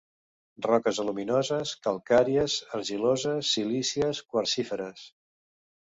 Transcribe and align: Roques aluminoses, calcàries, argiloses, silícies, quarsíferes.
Roques 0.65 1.01
aluminoses, 1.03 1.75
calcàries, 1.89 2.57
argiloses, 2.81 3.55
silícies, 3.59 4.27
quarsíferes. 4.35 5.11